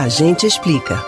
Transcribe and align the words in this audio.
A 0.00 0.08
gente 0.08 0.46
explica. 0.46 1.04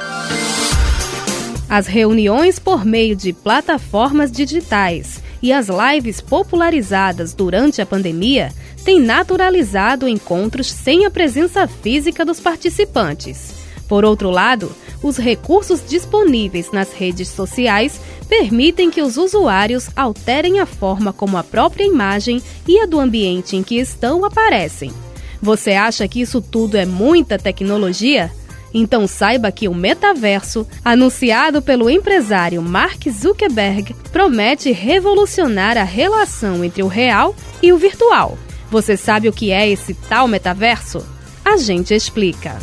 As 1.67 1.87
reuniões 1.87 2.59
por 2.59 2.85
meio 2.85 3.17
de 3.17 3.33
plataformas 3.33 4.31
digitais 4.31 5.19
e 5.41 5.51
as 5.51 5.69
lives 5.69 6.21
popularizadas 6.21 7.33
durante 7.33 7.81
a 7.81 7.87
pandemia 7.87 8.53
têm 8.85 9.01
naturalizado 9.01 10.07
encontros 10.07 10.67
sem 10.67 11.07
a 11.07 11.11
presença 11.11 11.67
física 11.67 12.23
dos 12.23 12.39
participantes. 12.39 13.55
Por 13.89 14.05
outro 14.05 14.29
lado, 14.29 14.71
os 15.03 15.17
recursos 15.17 15.83
disponíveis 15.89 16.71
nas 16.71 16.93
redes 16.93 17.29
sociais 17.29 17.99
permitem 18.29 18.91
que 18.91 19.01
os 19.01 19.17
usuários 19.17 19.89
alterem 19.97 20.61
a 20.61 20.67
forma 20.67 21.15
como 21.15 21.39
a 21.39 21.43
própria 21.43 21.85
imagem 21.85 22.43
e 22.69 22.79
a 22.79 22.85
do 22.85 23.01
ambiente 23.01 23.57
em 23.57 23.63
que 23.63 23.77
estão 23.77 24.23
aparecem. 24.23 24.93
Você 25.41 25.73
acha 25.73 26.07
que 26.07 26.21
isso 26.21 26.43
tudo 26.43 26.77
é 26.77 26.85
muita 26.85 27.39
tecnologia? 27.39 28.31
Então 28.75 29.07
saiba 29.07 29.53
que 29.53 29.69
o 29.69 29.75
metaverso, 29.75 30.67
anunciado 30.85 31.61
pelo 31.61 31.91
empresário 31.91 32.63
Mark 32.63 33.03
Zuckerberg, 33.11 33.95
promete 34.11 34.73
revolucionar 34.73 35.77
a 35.77 35.85
relação 35.85 36.65
entre 36.65 36.83
o 36.83 36.89
real 36.89 37.35
e 37.63 37.73
o 37.73 37.79
virtual. 37.79 38.39
Você 38.71 38.97
sabe 38.97 39.29
o 39.29 39.33
que 39.33 39.51
é 39.51 39.69
esse 39.69 39.93
tal 39.93 40.27
metaverso? 40.27 41.07
A 41.45 41.57
gente 41.57 41.93
explica. 41.93 42.57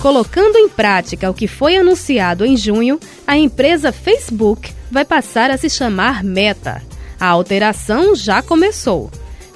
Colocando 0.00 0.56
em 0.56 0.68
prática 0.68 1.28
o 1.28 1.34
que 1.34 1.46
foi 1.46 1.76
anunciado 1.76 2.46
em 2.46 2.56
junho, 2.56 2.98
a 3.26 3.36
empresa 3.36 3.92
Facebook 3.92 4.72
vai 4.90 5.04
passar 5.04 5.50
a 5.50 5.58
se 5.58 5.68
chamar 5.68 6.24
Meta. 6.24 6.82
A 7.20 7.26
alteração 7.26 8.14
já 8.14 8.40
começou. 8.40 9.10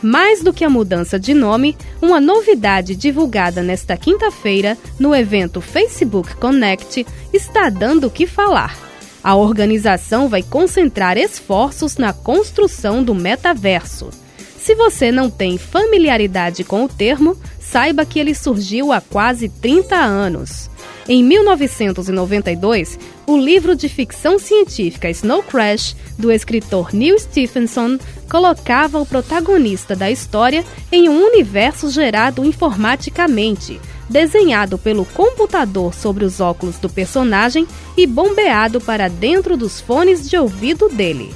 Mais 0.04 0.42
do 0.42 0.52
que 0.52 0.62
a 0.62 0.68
mudança 0.68 1.18
de 1.18 1.32
nome, 1.32 1.74
uma 2.02 2.20
novidade 2.20 2.94
divulgada 2.94 3.62
nesta 3.62 3.96
quinta-feira 3.96 4.77
no 5.00 5.14
evento 5.14 5.62
Facebook 5.62 6.36
Connect 6.36 7.06
está 7.33 7.70
dando 7.70 8.08
o 8.08 8.10
que 8.10 8.27
falar. 8.27 8.77
A 9.22 9.34
organização 9.34 10.28
vai 10.28 10.42
concentrar 10.42 11.16
esforços 11.16 11.97
na 11.97 12.12
construção 12.12 13.02
do 13.02 13.14
metaverso. 13.14 14.10
Se 14.58 14.75
você 14.75 15.10
não 15.10 15.30
tem 15.30 15.56
familiaridade 15.56 16.64
com 16.64 16.84
o 16.84 16.88
termo, 16.88 17.34
saiba 17.58 18.05
que 18.05 18.19
ele 18.19 18.34
surgiu 18.34 18.92
há 18.92 19.00
quase 19.00 19.48
30 19.48 19.97
anos. 19.97 20.69
Em 21.06 21.22
1992, 21.22 22.98
o 23.27 23.36
livro 23.36 23.77
de 23.77 23.91
ficção 23.91 24.38
científica 24.38 25.10
Snow 25.10 25.42
Crash, 25.42 25.94
do 26.19 26.33
escritor 26.33 26.94
Neil 26.94 27.19
Stephenson, 27.19 27.98
colocava 28.30 28.98
o 28.98 29.05
protagonista 29.05 29.94
da 29.94 30.10
história 30.10 30.64
em 30.91 31.10
um 31.10 31.22
universo 31.22 31.91
gerado 31.91 32.42
informaticamente, 32.42 33.78
desenhado 34.08 34.78
pelo 34.78 35.05
computador 35.05 35.92
sobre 35.92 36.25
os 36.25 36.41
óculos 36.41 36.78
do 36.78 36.88
personagem 36.88 37.69
e 37.98 38.06
bombeado 38.06 38.80
para 38.80 39.08
dentro 39.08 39.58
dos 39.58 39.82
fones 39.82 40.28
de 40.28 40.38
ouvido 40.38 40.88
dele. 40.88 41.34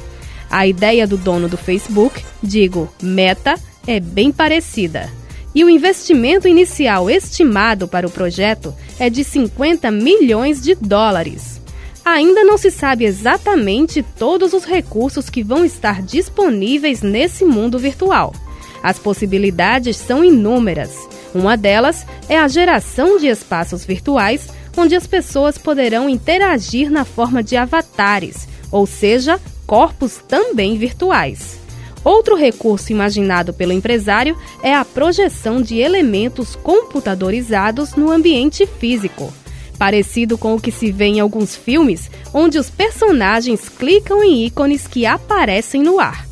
A 0.51 0.67
ideia 0.67 1.07
do 1.07 1.19
dono 1.19 1.47
do 1.47 1.59
Facebook, 1.59 2.25
digo, 2.43 2.91
Meta, 3.03 3.57
é 3.87 4.01
bem 4.01 4.33
parecida. 4.33 5.11
E 5.55 5.63
o 5.63 5.69
investimento 5.69 6.49
inicial 6.49 7.11
estimado 7.11 7.87
para 7.87 8.07
o 8.07 8.11
projeto 8.11 8.75
é 8.99 9.09
de 9.09 9.25
50 9.25 9.91
milhões 9.91 10.61
de 10.61 10.75
dólares. 10.75 11.61
Ainda 12.05 12.43
não 12.43 12.57
se 12.57 12.71
sabe 12.71 13.05
exatamente 13.05 14.03
todos 14.03 14.53
os 14.53 14.65
recursos 14.65 15.29
que 15.29 15.43
vão 15.43 15.65
estar 15.65 16.03
disponíveis 16.03 17.03
nesse 17.03 17.45
mundo 17.45 17.79
virtual. 17.79 18.35
As 18.83 18.99
possibilidades 18.99 19.97
são 19.97 20.25
inúmeras. 20.25 20.95
Uma 21.35 21.57
delas 21.57 22.07
é 22.29 22.39
a 22.39 22.49
geração 22.49 23.19
de 23.19 23.27
espaços 23.27 23.85
virtuais 23.85 24.49
onde 24.77 24.95
as 24.95 25.07
pessoas 25.07 25.59
poderão 25.59 26.09
interagir 26.09 26.91
na 26.91 27.05
forma 27.05 27.43
de 27.43 27.57
avatares, 27.57 28.49
ou 28.71 28.87
seja, 28.87 29.41
corpos 29.67 30.19
também 30.29 30.79
virtuais. 30.79 31.59
Outro 32.05 32.37
recurso 32.37 32.93
imaginado 32.93 33.53
pelo 33.53 33.73
empresário 33.73 34.37
é 34.63 34.75
a 34.75 34.85
projeção 34.85 35.61
de 35.61 35.79
elementos 35.79 36.57
computadorizados 36.57 37.95
no 37.95 38.11
ambiente 38.11 38.67
físico, 38.67 39.33
parecido 39.79 40.39
com 40.39 40.55
o 40.55 40.61
que 40.61 40.71
se 40.71 40.91
vê 40.91 41.07
em 41.07 41.21
alguns 41.21 41.57
filmes, 41.57 42.11
onde 42.33 42.59
os 42.59 42.71
personagens 42.71 43.69
clicam 43.69 44.23
em 44.23 44.47
ícones 44.47 44.87
que 44.87 45.05
aparecem 45.07 45.83
no 45.83 45.99
ar. 45.99 46.27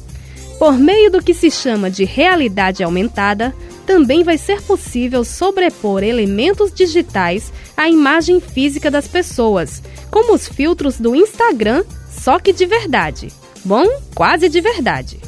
Por 0.58 0.78
meio 0.78 1.10
do 1.10 1.22
que 1.22 1.34
se 1.34 1.50
chama 1.50 1.90
de 1.90 2.04
realidade 2.04 2.82
aumentada, 2.82 3.54
também 3.84 4.24
vai 4.24 4.38
ser 4.38 4.62
possível 4.62 5.22
sobrepor 5.22 6.02
elementos 6.02 6.72
digitais 6.72 7.52
à 7.76 7.88
imagem 7.88 8.40
física 8.40 8.90
das 8.90 9.06
pessoas, 9.06 9.82
como 10.10 10.34
os 10.34 10.48
filtros 10.48 10.98
do 10.98 11.14
Instagram 11.14 11.84
só 12.26 12.40
que 12.40 12.52
de 12.52 12.66
verdade. 12.66 13.28
Bom, 13.64 13.86
quase 14.12 14.48
de 14.48 14.60
verdade. 14.60 15.20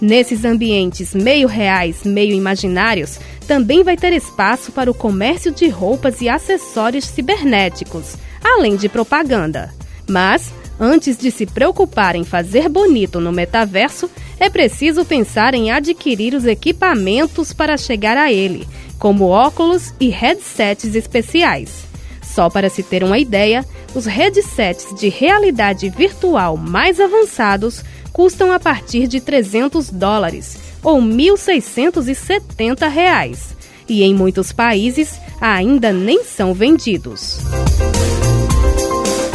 Nesses 0.00 0.44
ambientes 0.44 1.14
meio 1.14 1.48
reais, 1.48 2.04
meio 2.04 2.34
imaginários, 2.34 3.18
também 3.46 3.82
vai 3.82 3.96
ter 3.96 4.12
espaço 4.12 4.70
para 4.70 4.90
o 4.90 4.94
comércio 4.94 5.50
de 5.50 5.68
roupas 5.68 6.20
e 6.20 6.28
acessórios 6.28 7.06
cibernéticos, 7.06 8.16
além 8.44 8.76
de 8.76 8.88
propaganda. 8.88 9.72
Mas, 10.06 10.52
antes 10.78 11.16
de 11.16 11.30
se 11.30 11.46
preocupar 11.46 12.14
em 12.14 12.24
fazer 12.24 12.68
bonito 12.68 13.20
no 13.20 13.32
metaverso, 13.32 14.10
é 14.38 14.50
preciso 14.50 15.04
pensar 15.04 15.54
em 15.54 15.70
adquirir 15.70 16.34
os 16.34 16.44
equipamentos 16.44 17.52
para 17.54 17.78
chegar 17.78 18.18
a 18.18 18.30
ele, 18.30 18.68
como 18.98 19.28
óculos 19.28 19.94
e 19.98 20.08
headsets 20.08 20.94
especiais. 20.94 21.85
Só 22.34 22.50
para 22.50 22.68
se 22.68 22.82
ter 22.82 23.02
uma 23.02 23.18
ideia, 23.18 23.64
os 23.94 24.04
headsets 24.06 24.94
de 24.98 25.08
realidade 25.08 25.88
virtual 25.88 26.56
mais 26.56 27.00
avançados 27.00 27.82
custam 28.12 28.52
a 28.52 28.58
partir 28.58 29.06
de 29.06 29.20
300 29.20 29.90
dólares 29.90 30.58
ou 30.82 31.00
1.670 31.00 32.88
reais. 32.88 33.56
E 33.88 34.02
em 34.02 34.14
muitos 34.14 34.52
países 34.52 35.18
ainda 35.40 35.92
nem 35.92 36.24
são 36.24 36.52
vendidos. 36.52 37.38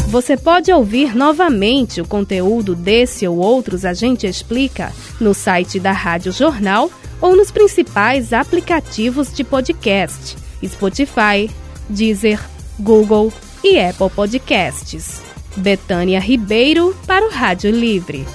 Você 0.07 0.35
pode 0.35 0.71
ouvir 0.73 1.15
novamente 1.15 2.01
o 2.01 2.05
conteúdo 2.05 2.75
desse 2.75 3.25
ou 3.25 3.37
outros 3.37 3.85
A 3.85 3.93
Gente 3.93 4.27
Explica 4.27 4.91
no 5.19 5.33
site 5.33 5.79
da 5.79 5.93
Rádio 5.93 6.33
Jornal 6.33 6.91
ou 7.21 7.35
nos 7.35 7.49
principais 7.49 8.33
aplicativos 8.33 9.33
de 9.33 9.43
podcast: 9.43 10.35
Spotify, 10.65 11.49
Deezer, 11.89 12.41
Google 12.79 13.31
e 13.63 13.79
Apple 13.79 14.09
Podcasts. 14.09 15.21
Betânia 15.55 16.19
Ribeiro 16.19 16.95
para 17.05 17.25
o 17.27 17.29
Rádio 17.29 17.71
Livre. 17.71 18.25